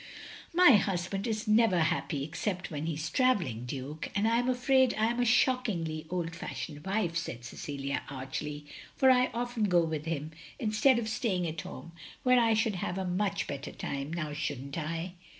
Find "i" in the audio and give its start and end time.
4.27-4.39, 4.95-5.05, 9.11-9.27, 12.39-12.55, 14.79-15.13